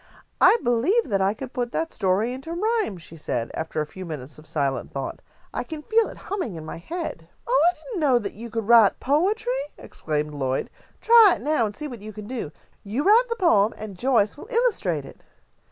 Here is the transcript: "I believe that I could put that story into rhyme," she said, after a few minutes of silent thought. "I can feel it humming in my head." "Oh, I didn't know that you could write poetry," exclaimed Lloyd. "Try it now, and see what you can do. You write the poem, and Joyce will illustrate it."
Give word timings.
"I 0.41 0.57
believe 0.63 1.09
that 1.09 1.21
I 1.21 1.35
could 1.35 1.53
put 1.53 1.71
that 1.73 1.91
story 1.91 2.33
into 2.33 2.53
rhyme," 2.53 2.97
she 2.97 3.15
said, 3.15 3.51
after 3.53 3.81
a 3.81 3.85
few 3.85 4.03
minutes 4.03 4.39
of 4.39 4.47
silent 4.47 4.91
thought. 4.91 5.19
"I 5.53 5.63
can 5.63 5.83
feel 5.83 6.07
it 6.09 6.17
humming 6.25 6.55
in 6.55 6.65
my 6.65 6.77
head." 6.79 7.29
"Oh, 7.45 7.65
I 7.69 7.75
didn't 7.85 7.99
know 7.99 8.17
that 8.17 8.33
you 8.33 8.49
could 8.49 8.67
write 8.67 8.99
poetry," 8.99 9.53
exclaimed 9.77 10.33
Lloyd. 10.33 10.71
"Try 11.01 11.33
it 11.35 11.41
now, 11.43 11.67
and 11.67 11.75
see 11.75 11.87
what 11.87 12.01
you 12.01 12.13
can 12.13 12.25
do. 12.25 12.51
You 12.83 13.03
write 13.03 13.29
the 13.29 13.35
poem, 13.35 13.75
and 13.77 13.95
Joyce 13.95 14.35
will 14.37 14.47
illustrate 14.49 15.05
it." 15.05 15.21